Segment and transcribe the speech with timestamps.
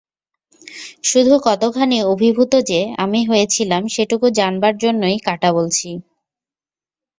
[1.03, 5.89] শুধু কতখানি অভিভূত যে আমি হয়েছিলাম সেটুকু জানবার জন্যই কাটা বলছি।